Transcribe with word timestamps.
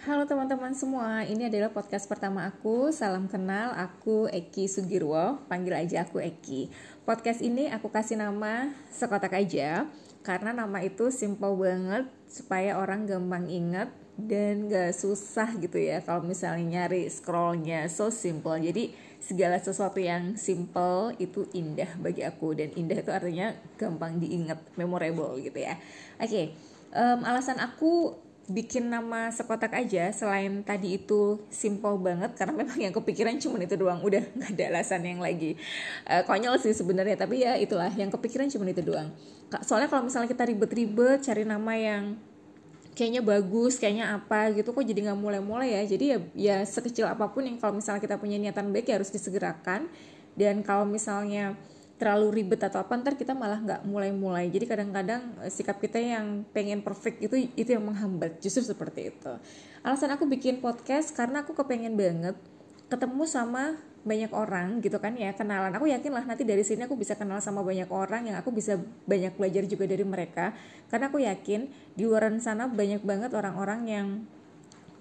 Halo 0.00 0.24
teman-teman 0.24 0.72
semua, 0.72 1.28
ini 1.28 1.52
adalah 1.52 1.68
podcast 1.76 2.08
pertama 2.08 2.48
aku. 2.48 2.88
Salam 2.88 3.28
kenal, 3.28 3.76
aku 3.76 4.32
Eki 4.32 4.64
Sugirwo, 4.64 5.44
panggil 5.44 5.76
aja 5.76 6.08
aku 6.08 6.24
Eki. 6.24 6.72
Podcast 7.04 7.44
ini 7.44 7.68
aku 7.68 7.92
kasih 7.92 8.16
nama 8.16 8.72
Sekotak 8.88 9.36
aja, 9.36 9.84
karena 10.24 10.56
nama 10.56 10.80
itu 10.80 11.12
simple 11.12 11.52
banget 11.52 12.08
supaya 12.32 12.80
orang 12.80 13.04
gampang 13.04 13.44
inget 13.52 13.92
dan 14.16 14.72
gak 14.72 14.96
susah 14.96 15.52
gitu 15.60 15.76
ya 15.76 16.00
kalau 16.00 16.24
misalnya 16.24 16.88
nyari 16.88 17.12
scrollnya. 17.12 17.84
So 17.92 18.08
simple. 18.08 18.56
Jadi 18.56 18.96
segala 19.20 19.60
sesuatu 19.60 20.00
yang 20.00 20.40
simple 20.40 21.12
itu 21.20 21.44
indah 21.52 21.92
bagi 22.00 22.24
aku. 22.24 22.56
Dan 22.56 22.72
indah 22.72 23.04
itu 23.04 23.12
artinya 23.12 23.52
gampang 23.76 24.16
diingat 24.16 24.64
memorable 24.80 25.36
gitu 25.44 25.60
ya. 25.60 25.76
Oke 26.16 26.24
okay, 26.24 26.44
um, 26.96 27.20
alasan 27.20 27.60
aku 27.60 28.16
bikin 28.50 28.90
nama 28.90 29.30
sekotak 29.30 29.70
aja 29.78 30.10
selain 30.10 30.66
tadi 30.66 30.98
itu 30.98 31.38
simple 31.48 31.94
banget 32.02 32.34
karena 32.34 32.52
memang 32.52 32.78
yang 32.78 32.90
kepikiran 32.90 33.38
cuma 33.38 33.62
itu 33.62 33.78
doang. 33.78 34.02
Udah 34.02 34.20
nggak 34.20 34.50
ada 34.58 34.64
alasan 34.74 35.06
yang 35.06 35.22
lagi 35.22 35.54
uh, 36.10 36.26
konyol 36.26 36.58
sih 36.58 36.74
sebenarnya 36.74 37.14
tapi 37.14 37.46
ya 37.46 37.54
itulah 37.54 37.88
yang 37.94 38.10
kepikiran 38.10 38.50
cuma 38.50 38.66
itu 38.66 38.82
doang. 38.82 39.14
Soalnya 39.62 39.86
kalau 39.86 40.06
misalnya 40.10 40.28
kita 40.30 40.46
ribet-ribet 40.50 41.22
cari 41.22 41.42
nama 41.46 41.72
yang 41.78 42.18
kayaknya 42.98 43.22
bagus 43.22 43.78
kayaknya 43.78 44.12
apa 44.12 44.52
gitu 44.52 44.74
kok 44.74 44.84
jadi 44.84 45.10
nggak 45.10 45.18
mulai-mulai 45.18 45.78
ya. 45.78 45.82
Jadi 45.86 46.04
ya 46.04 46.18
ya 46.34 46.56
sekecil 46.66 47.06
apa 47.06 47.30
pun 47.30 47.46
yang 47.46 47.56
kalau 47.56 47.78
misalnya 47.78 48.02
kita 48.02 48.18
punya 48.18 48.36
niatan 48.36 48.74
baik 48.74 48.90
ya 48.90 48.98
harus 48.98 49.14
disegerakan. 49.14 49.86
Dan 50.34 50.62
kalau 50.66 50.86
misalnya 50.86 51.58
terlalu 52.00 52.40
ribet 52.40 52.64
atau 52.64 52.80
apa 52.80 52.96
ntar 52.96 53.20
kita 53.20 53.36
malah 53.36 53.60
nggak 53.60 53.84
mulai-mulai. 53.84 54.48
Jadi 54.48 54.64
kadang-kadang 54.64 55.20
eh, 55.44 55.52
sikap 55.52 55.76
kita 55.76 56.00
yang 56.00 56.48
pengen 56.56 56.80
perfect 56.80 57.20
itu 57.20 57.52
itu 57.52 57.76
yang 57.76 57.84
menghambat. 57.84 58.40
Justru 58.40 58.64
seperti 58.64 59.12
itu. 59.12 59.32
Alasan 59.84 60.16
aku 60.16 60.24
bikin 60.24 60.64
podcast 60.64 61.12
karena 61.12 61.44
aku 61.44 61.52
kepengen 61.52 62.00
banget 62.00 62.40
ketemu 62.88 63.22
sama 63.28 63.76
banyak 64.00 64.32
orang 64.32 64.80
gitu 64.80 64.96
kan 64.96 65.12
ya. 65.12 65.36
Kenalan 65.36 65.76
aku 65.76 65.92
yakin 65.92 66.08
lah 66.08 66.24
nanti 66.24 66.48
dari 66.48 66.64
sini 66.64 66.88
aku 66.88 66.96
bisa 66.96 67.20
kenal 67.20 67.44
sama 67.44 67.60
banyak 67.60 67.92
orang 67.92 68.32
yang 68.32 68.36
aku 68.40 68.48
bisa 68.48 68.80
banyak 69.04 69.36
belajar 69.36 69.68
juga 69.68 69.84
dari 69.84 70.02
mereka. 70.08 70.56
Karena 70.88 71.12
aku 71.12 71.20
yakin 71.20 71.68
di 71.92 72.02
luar 72.08 72.32
sana 72.40 72.64
banyak 72.64 73.04
banget 73.04 73.30
orang-orang 73.36 73.80
yang 73.84 74.06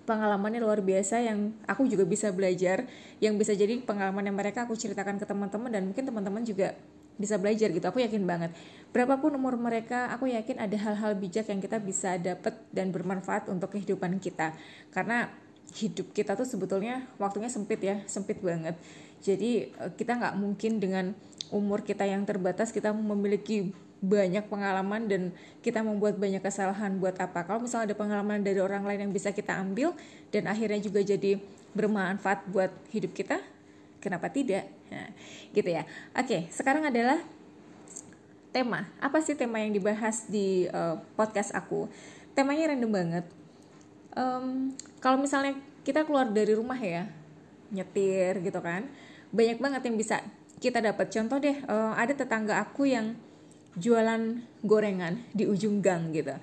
pengalamannya 0.10 0.58
luar 0.58 0.82
biasa 0.82 1.22
yang 1.22 1.54
aku 1.70 1.86
juga 1.86 2.02
bisa 2.10 2.34
belajar 2.34 2.90
yang 3.22 3.38
bisa 3.38 3.54
jadi 3.54 3.78
pengalaman 3.86 4.26
yang 4.26 4.34
mereka 4.34 4.66
aku 4.66 4.74
ceritakan 4.74 5.22
ke 5.22 5.26
teman-teman 5.30 5.70
dan 5.70 5.86
mungkin 5.86 6.10
teman-teman 6.10 6.42
juga 6.42 6.74
bisa 7.20 7.36
belajar 7.36 7.70
gitu. 7.70 7.84
Aku 7.84 8.00
yakin 8.02 8.24
banget. 8.26 8.56
Berapapun 8.90 9.36
umur 9.36 9.60
mereka 9.60 10.10
aku 10.10 10.32
yakin 10.32 10.58
ada 10.58 10.74
hal-hal 10.80 11.14
bijak 11.20 11.52
yang 11.52 11.60
kita 11.62 11.78
bisa 11.78 12.16
dapat 12.18 12.58
dan 12.74 12.90
bermanfaat 12.90 13.52
untuk 13.52 13.76
kehidupan 13.76 14.18
kita. 14.18 14.56
Karena 14.90 15.30
hidup 15.78 16.10
kita 16.16 16.34
tuh 16.34 16.50
sebetulnya 16.50 17.06
waktunya 17.22 17.52
sempit 17.52 17.84
ya 17.84 18.02
sempit 18.10 18.42
banget. 18.42 18.74
Jadi 19.22 19.70
eh, 19.70 19.92
kita 19.94 20.18
nggak 20.18 20.36
mungkin 20.40 20.82
dengan 20.82 21.14
umur 21.54 21.86
kita 21.86 22.08
yang 22.08 22.24
terbatas 22.26 22.74
kita 22.74 22.96
memiliki 22.96 23.76
banyak 24.00 24.47
pengalaman 24.47 25.11
dan 25.11 25.22
kita 25.59 25.83
membuat 25.83 26.16
banyak 26.16 26.39
kesalahan 26.39 26.95
buat 27.03 27.19
apa. 27.19 27.44
Kalau 27.44 27.59
misalnya 27.59 27.92
ada 27.92 27.97
pengalaman 28.00 28.39
dari 28.39 28.59
orang 28.64 28.88
lain 28.88 29.08
yang 29.08 29.14
bisa 29.14 29.36
kita 29.36 29.59
ambil 29.59 29.91
dan 30.31 30.47
akhirnya 30.47 30.80
juga 30.80 31.03
jadi 31.03 31.39
bermanfaat 31.75 32.47
buat 32.47 32.72
hidup 32.95 33.11
kita 33.11 33.44
kenapa 34.00 34.31
tidak? 34.31 34.72
Nah, 34.89 35.11
gitu 35.52 35.69
ya. 35.69 35.83
Oke 36.16 36.47
sekarang 36.50 36.88
adalah 36.88 37.19
tema. 38.56 38.88
Apa 39.03 39.19
sih 39.19 39.36
tema 39.36 39.59
yang 39.59 39.75
dibahas 39.75 40.31
di 40.31 40.66
uh, 40.72 40.97
podcast 41.19 41.52
aku? 41.52 41.91
Temanya 42.34 42.72
random 42.72 42.91
banget. 42.91 43.25
Um, 44.16 44.73
kalau 45.03 45.19
misalnya 45.19 45.59
kita 45.84 46.08
keluar 46.08 46.31
dari 46.31 46.56
rumah 46.56 46.80
ya 46.80 47.06
nyetir 47.69 48.41
gitu 48.41 48.58
kan 48.66 48.89
banyak 49.30 49.61
banget 49.61 49.81
yang 49.86 49.95
bisa 50.00 50.23
kita 50.59 50.80
dapat. 50.80 51.11
Contoh 51.11 51.38
deh 51.38 51.56
uh, 51.67 51.94
ada 52.00 52.16
tetangga 52.16 52.63
aku 52.63 52.88
yang 52.88 53.13
jualan 53.79 54.44
gorengan 54.62 55.23
di 55.31 55.47
ujung 55.47 55.79
gang 55.79 56.12
gitu. 56.12 56.35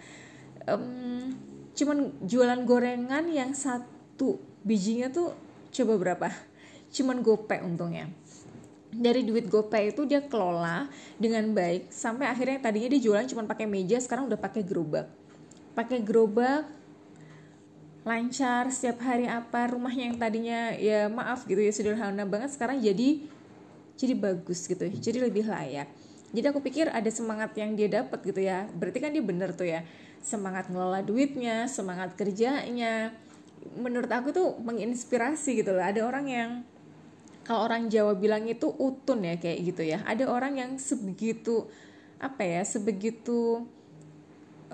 Um, 0.66 1.36
cuman 1.76 2.10
jualan 2.24 2.60
gorengan 2.64 3.28
yang 3.28 3.52
satu 3.52 4.41
bijinya 4.64 5.12
tuh 5.12 5.36
coba 5.70 5.94
berapa? 6.00 6.28
Cuman 6.91 7.20
gopek 7.20 7.60
untungnya. 7.62 8.08
Dari 8.96 9.28
duit 9.28 9.52
gopay 9.52 9.92
itu 9.92 10.08
dia 10.08 10.25
kelola 10.25 10.88
dengan 11.20 11.52
baik 11.52 11.92
sampai 11.92 12.32
akhirnya 12.32 12.64
tadinya 12.64 12.88
dia 12.96 13.00
jualan 13.04 13.28
cuma 13.28 13.44
pakai 13.44 13.69
meja 13.69 14.00
sekarang 14.00 14.26
udah 14.26 14.41
pakai 14.41 14.64
gerobak. 14.64 15.06
Pakai 15.76 16.00
gerobak 16.00 16.64
lancar 18.06 18.70
setiap 18.70 19.02
hari 19.02 19.26
apa 19.26 19.66
rumahnya 19.75 20.14
yang 20.14 20.16
tadinya 20.16 20.70
ya 20.78 21.10
maaf 21.10 21.42
gitu 21.42 21.58
ya 21.58 21.75
sederhana 21.75 22.22
banget 22.22 22.54
sekarang 22.54 22.78
jadi 22.78 23.19
jadi 23.98 24.14
bagus 24.14 24.70
gitu 24.70 24.86
jadi 24.86 25.26
lebih 25.26 25.50
layak 25.50 25.91
jadi 26.34 26.50
aku 26.50 26.59
pikir 26.59 26.91
ada 26.91 27.06
semangat 27.12 27.54
yang 27.54 27.78
dia 27.78 28.03
dapat 28.03 28.19
gitu 28.26 28.42
ya. 28.42 28.66
Berarti 28.75 28.98
kan 28.98 29.14
dia 29.14 29.22
bener 29.22 29.54
tuh 29.54 29.69
ya. 29.69 29.87
Semangat 30.19 30.66
ngelola 30.66 31.04
duitnya 31.06 31.70
semangat 31.70 32.19
kerjanya. 32.19 33.14
Menurut 33.78 34.10
aku 34.10 34.34
tuh 34.34 34.59
menginspirasi 34.59 35.62
gitu 35.62 35.70
loh. 35.76 35.84
Ada 35.87 36.03
orang 36.03 36.26
yang 36.26 36.50
kalau 37.47 37.70
orang 37.70 37.87
Jawa 37.87 38.19
bilang 38.19 38.42
itu 38.50 38.66
utun 38.75 39.22
ya 39.22 39.38
kayak 39.38 39.59
gitu 39.62 39.82
ya. 39.87 40.03
Ada 40.03 40.26
orang 40.26 40.59
yang 40.59 40.70
sebegitu 40.82 41.70
apa 42.19 42.43
ya 42.43 42.66
sebegitu 42.66 43.62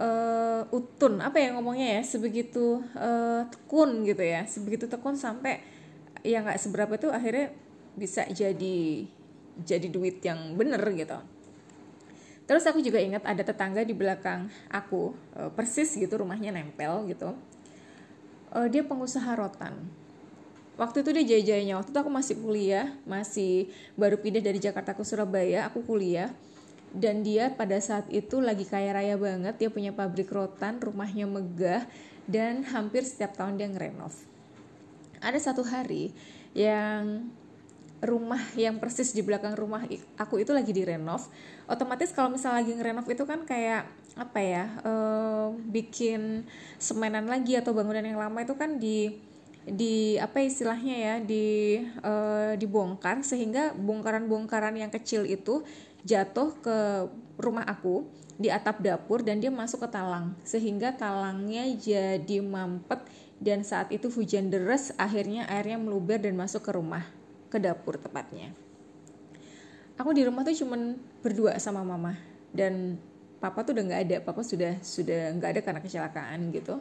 uh, 0.00 0.62
utun. 0.72 1.20
Apa 1.20 1.36
ya 1.36 1.52
ngomongnya 1.52 2.00
ya? 2.00 2.02
Sebegitu 2.02 2.80
uh, 2.96 3.44
tekun 3.52 4.08
gitu 4.08 4.24
ya. 4.24 4.48
Sebegitu 4.48 4.88
tekun 4.88 5.20
sampai 5.20 5.60
ya 6.24 6.40
nggak 6.40 6.58
seberapa 6.58 6.96
tuh 6.96 7.12
akhirnya 7.12 7.52
bisa 7.92 8.24
jadi 8.30 9.04
jadi 9.60 9.88
duit 9.92 10.24
yang 10.24 10.56
bener 10.56 10.80
gitu 10.96 11.19
Terus 12.52 12.68
aku 12.68 12.84
juga 12.84 13.00
ingat 13.00 13.24
ada 13.24 13.40
tetangga 13.40 13.80
di 13.80 13.96
belakang 13.96 14.44
aku, 14.68 15.16
uh, 15.40 15.48
persis 15.56 15.88
gitu 15.96 16.20
rumahnya 16.20 16.52
nempel 16.52 17.08
gitu. 17.08 17.32
Uh, 18.52 18.68
dia 18.68 18.84
pengusaha 18.84 19.32
rotan. 19.32 19.72
Waktu 20.76 21.00
itu 21.00 21.10
dia 21.16 21.24
jaya-jayanya, 21.32 21.80
waktu 21.80 21.96
itu 21.96 22.00
aku 22.04 22.12
masih 22.12 22.36
kuliah, 22.44 22.92
masih 23.08 23.72
baru 23.96 24.20
pindah 24.20 24.44
dari 24.44 24.60
Jakarta 24.60 24.92
ke 24.92 25.00
Surabaya, 25.00 25.64
aku 25.64 25.80
kuliah. 25.80 26.28
Dan 26.92 27.24
dia 27.24 27.48
pada 27.56 27.80
saat 27.80 28.04
itu 28.12 28.44
lagi 28.44 28.69
kaya 28.69 28.92
raya 28.92 29.16
banget, 29.16 29.56
dia 29.56 29.72
punya 29.72 29.96
pabrik 29.96 30.28
rotan, 30.28 30.76
rumahnya 30.76 31.24
megah, 31.24 31.88
dan 32.28 32.69
hampir 32.69 33.00
setiap 33.08 33.32
tahun 33.32 33.56
dia 33.56 33.72
ngerenov. 33.72 34.12
Ada 35.24 35.40
satu 35.40 35.64
hari 35.64 36.12
yang 36.52 37.32
rumah 38.02 38.42
yang 38.58 38.82
persis 38.82 39.14
di 39.14 39.22
belakang 39.22 39.54
rumah 39.54 39.86
aku 40.18 40.42
itu 40.42 40.50
lagi 40.50 40.74
direnov. 40.74 41.30
Otomatis 41.70 42.10
kalau 42.10 42.34
misalnya 42.34 42.66
lagi 42.66 42.74
ngerenov 42.74 43.06
itu 43.06 43.22
kan 43.22 43.46
kayak 43.46 43.86
apa 44.18 44.38
ya 44.42 44.64
uh, 44.82 45.54
bikin 45.70 46.42
semenan 46.82 47.30
lagi 47.30 47.54
atau 47.54 47.70
bangunan 47.70 48.02
yang 48.02 48.18
lama 48.18 48.42
itu 48.42 48.58
kan 48.58 48.82
di 48.82 49.14
di 49.62 50.18
apa 50.18 50.42
istilahnya 50.42 50.96
ya 50.98 51.14
di 51.22 51.78
uh, 52.02 52.58
dibongkar 52.58 53.22
sehingga 53.22 53.70
bongkaran-bongkaran 53.78 54.74
yang 54.74 54.90
kecil 54.90 55.22
itu 55.22 55.62
jatuh 56.02 56.58
ke 56.58 57.06
rumah 57.38 57.62
aku 57.62 58.02
di 58.34 58.50
atap 58.50 58.82
dapur 58.82 59.22
dan 59.22 59.38
dia 59.38 59.54
masuk 59.54 59.86
ke 59.86 59.88
talang. 59.94 60.34
Sehingga 60.42 60.98
talangnya 60.98 61.70
jadi 61.78 62.42
mampet 62.42 63.06
dan 63.38 63.62
saat 63.62 63.94
itu 63.94 64.10
hujan 64.10 64.50
deras 64.50 64.90
akhirnya 64.98 65.46
airnya 65.46 65.78
meluber 65.78 66.19
dan 66.19 66.34
masuk 66.34 66.66
ke 66.66 66.74
rumah 66.74 67.21
ke 67.52 67.60
dapur 67.60 68.00
tepatnya. 68.00 68.48
Aku 70.00 70.16
di 70.16 70.24
rumah 70.24 70.40
tuh 70.40 70.56
cuman 70.56 70.96
berdua 71.20 71.60
sama 71.60 71.84
mama. 71.84 72.16
Dan 72.48 72.96
papa 73.36 73.60
tuh 73.60 73.76
udah 73.76 73.84
nggak 73.92 74.02
ada. 74.08 74.16
Papa 74.24 74.40
sudah 74.40 74.80
sudah 74.80 75.36
nggak 75.36 75.50
ada 75.52 75.60
karena 75.60 75.80
kecelakaan 75.84 76.48
gitu. 76.56 76.80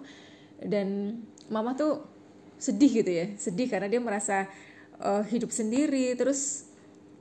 Dan 0.64 1.20
mama 1.52 1.76
tuh 1.76 2.08
sedih 2.56 3.04
gitu 3.04 3.12
ya. 3.12 3.36
Sedih 3.36 3.68
karena 3.68 3.92
dia 3.92 4.00
merasa 4.00 4.48
uh, 5.04 5.28
hidup 5.28 5.52
sendiri. 5.52 6.16
Terus 6.16 6.72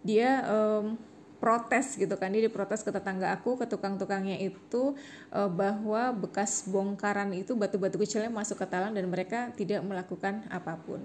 dia 0.07 0.47
um, 0.47 0.95
protes 1.43 1.99
gitu 1.99 2.15
kan. 2.15 2.31
Dia 2.31 2.47
diprotes 2.47 2.87
ke 2.87 2.95
tetangga 2.95 3.35
aku 3.35 3.59
ke 3.59 3.67
tukang-tukangnya 3.67 4.39
itu 4.39 4.95
uh, 5.35 5.51
bahwa 5.51 6.15
bekas 6.15 6.71
bongkaran 6.71 7.35
itu 7.35 7.59
batu-batu 7.59 7.99
kecilnya 7.99 8.31
masuk 8.31 8.63
ke 8.63 8.67
talang 8.71 8.95
dan 8.95 9.11
mereka 9.11 9.51
tidak 9.59 9.83
melakukan 9.83 10.47
apa 10.55 10.79
pun 10.79 11.03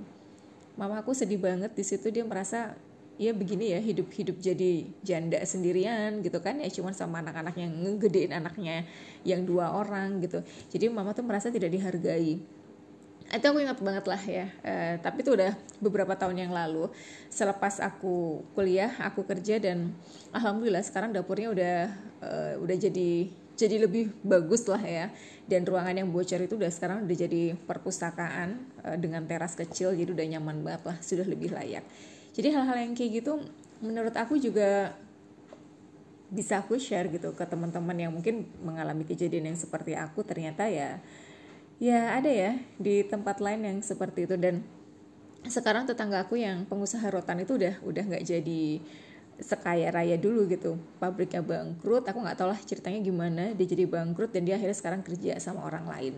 mama 0.75 0.99
aku 1.01 1.15
sedih 1.15 1.39
banget 1.39 1.71
di 1.71 1.83
situ 1.83 2.11
dia 2.11 2.23
merasa 2.27 2.75
ya 3.15 3.31
begini 3.31 3.71
ya 3.71 3.79
hidup 3.79 4.11
hidup 4.11 4.35
jadi 4.43 4.91
janda 4.99 5.39
sendirian 5.43 6.19
gitu 6.19 6.39
kan. 6.43 6.59
Ya 6.59 6.69
cuma 6.71 6.91
sama 6.91 7.23
anak-anak 7.23 7.55
yang 7.55 7.71
ngegedein 7.71 8.35
anaknya 8.35 8.83
yang 9.23 9.43
dua 9.47 9.71
orang 9.71 10.19
gitu. 10.23 10.43
Jadi 10.71 10.91
mama 10.91 11.15
tuh 11.15 11.23
merasa 11.23 11.47
tidak 11.47 11.71
dihargai. 11.71 12.39
Itu 13.25 13.45
aku 13.49 13.57
ingat 13.57 13.81
banget 13.81 14.05
lah 14.05 14.21
ya 14.21 14.45
uh, 14.61 15.01
tapi 15.01 15.25
itu 15.25 15.33
udah 15.33 15.57
beberapa 15.81 16.13
tahun 16.13 16.45
yang 16.45 16.51
lalu. 16.53 16.91
Selepas 17.31 17.81
aku 17.81 18.45
kuliah 18.53 18.93
aku 19.01 19.25
kerja 19.25 19.57
dan 19.57 19.95
alhamdulillah 20.29 20.85
sekarang 20.85 21.09
dapurnya 21.09 21.49
udah 21.49 21.77
uh, 22.21 22.53
udah 22.61 22.77
jadi 22.77 23.33
jadi 23.55 23.87
lebih 23.87 24.11
bagus 24.21 24.67
lah 24.67 24.83
ya. 24.83 25.09
Dan 25.47 25.63
ruangan 25.63 25.95
yang 25.95 26.09
bocor 26.11 26.41
itu 26.43 26.59
udah 26.59 26.69
sekarang 26.69 27.07
udah 27.07 27.17
jadi 27.17 27.55
perpustakaan 27.65 28.59
uh, 28.83 28.97
dengan 28.99 29.23
teras 29.25 29.55
kecil 29.55 29.95
jadi 29.95 30.11
udah 30.11 30.25
nyaman 30.37 30.61
banget 30.61 30.83
lah 30.85 30.97
sudah 30.99 31.25
lebih 31.25 31.55
layak. 31.55 31.83
Jadi 32.35 32.51
hal-hal 32.51 32.77
yang 32.83 32.93
kayak 32.93 33.23
gitu 33.23 33.39
menurut 33.79 34.13
aku 34.15 34.35
juga 34.35 34.95
bisa 36.27 36.59
aku 36.59 36.75
share 36.75 37.07
gitu 37.13 37.31
ke 37.31 37.45
teman-teman 37.47 37.95
yang 37.95 38.11
mungkin 38.11 38.49
mengalami 38.59 39.07
kejadian 39.07 39.53
yang 39.53 39.57
seperti 39.57 39.95
aku. 39.95 40.25
Ternyata 40.27 40.67
ya 40.67 40.99
ya 41.79 42.15
ada 42.15 42.31
ya 42.31 42.59
di 42.75 43.07
tempat 43.07 43.39
lain 43.39 43.63
yang 43.63 43.77
seperti 43.79 44.27
itu. 44.27 44.35
Dan 44.35 44.65
sekarang 45.45 45.85
tetangga 45.85 46.25
aku 46.25 46.41
yang 46.41 46.65
pengusaha 46.65 47.05
rotan 47.07 47.45
itu 47.45 47.55
udah 47.55 47.77
udah 47.85 48.03
nggak 48.03 48.25
jadi 48.25 48.81
sekaya 49.39 49.91
raya 49.91 50.15
dulu 50.15 50.47
gitu. 50.47 50.79
Pabriknya 50.99 51.43
bangkrut 51.43 52.07
aku 52.07 52.19
nggak 52.23 52.37
tahu 52.39 52.49
lah 52.51 52.59
ceritanya 52.63 52.99
gimana. 53.03 53.43
Dia 53.51 53.67
jadi 53.67 53.83
bangkrut 53.87 54.31
dan 54.31 54.47
dia 54.47 54.55
akhirnya 54.55 54.77
sekarang 54.77 55.01
kerja 55.03 55.35
sama 55.43 55.67
orang 55.67 55.85
lain. 55.87 56.15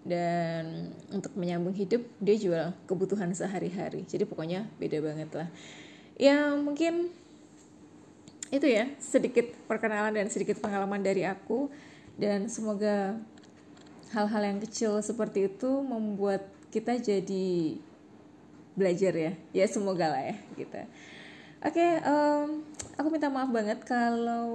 Dan 0.00 0.96
untuk 1.12 1.36
menyambung 1.36 1.76
hidup 1.76 2.00
dia 2.16 2.36
jual 2.40 2.72
kebutuhan 2.88 3.28
sehari-hari. 3.36 4.08
Jadi 4.08 4.24
pokoknya 4.24 4.64
beda 4.80 4.98
banget 5.04 5.30
lah. 5.36 5.48
Ya 6.16 6.56
mungkin 6.56 7.12
itu 8.50 8.66
ya 8.66 8.88
sedikit 8.98 9.46
perkenalan 9.68 10.16
dan 10.16 10.26
sedikit 10.32 10.56
pengalaman 10.64 11.04
dari 11.04 11.28
aku. 11.28 11.68
Dan 12.16 12.48
semoga 12.48 13.16
hal-hal 14.12 14.42
yang 14.44 14.58
kecil 14.60 15.00
seperti 15.04 15.52
itu 15.52 15.70
membuat 15.84 16.48
kita 16.72 16.96
jadi 16.96 17.76
belajar 18.72 19.12
ya. 19.12 19.32
Ya 19.52 19.66
semoga 19.68 20.08
lah 20.08 20.32
ya 20.32 20.36
gitu 20.56 20.80
Oke, 21.60 21.76
okay, 21.76 22.00
um, 22.08 22.64
aku 22.96 23.12
minta 23.12 23.28
maaf 23.28 23.52
banget 23.52 23.84
kalau 23.84 24.48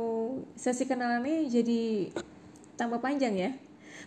sesi 0.58 0.90
kenalan 0.90 1.22
ini 1.22 1.46
jadi 1.54 1.82
tambah 2.82 2.98
panjang 2.98 3.38
ya. 3.38 3.52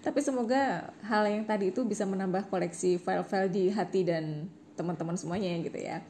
Tapi 0.03 0.19
semoga 0.19 0.91
hal 1.06 1.31
yang 1.31 1.47
tadi 1.47 1.71
itu 1.71 1.87
bisa 1.87 2.03
menambah 2.03 2.50
koleksi 2.50 2.99
file-file 2.99 3.55
di 3.55 3.65
hati 3.71 4.03
dan 4.03 4.50
teman-teman 4.75 5.15
semuanya 5.15 5.62
gitu 5.62 5.79
ya. 5.79 6.03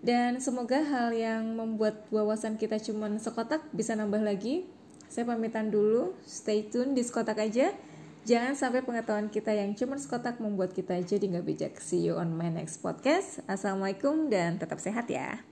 Dan 0.00 0.40
semoga 0.40 0.80
hal 0.80 1.12
yang 1.12 1.44
membuat 1.52 2.08
wawasan 2.08 2.56
kita 2.56 2.80
cuman 2.80 3.20
sekotak 3.20 3.60
bisa 3.76 3.92
nambah 3.92 4.24
lagi. 4.24 4.64
Saya 5.12 5.28
pamitan 5.28 5.68
dulu, 5.68 6.16
stay 6.24 6.68
tune 6.68 6.96
di 6.96 7.04
sekotak 7.04 7.36
aja. 7.36 7.68
Jangan 8.28 8.56
sampai 8.56 8.80
pengetahuan 8.80 9.32
kita 9.32 9.56
yang 9.56 9.76
cuma 9.76 10.00
sekotak 10.00 10.40
membuat 10.40 10.76
kita 10.76 11.00
jadi 11.00 11.36
nggak 11.36 11.46
bijak. 11.48 11.72
See 11.80 12.04
you 12.04 12.16
on 12.16 12.32
my 12.32 12.52
next 12.52 12.80
podcast. 12.84 13.44
Assalamualaikum 13.44 14.32
dan 14.32 14.60
tetap 14.60 14.80
sehat 14.80 15.08
ya. 15.08 15.47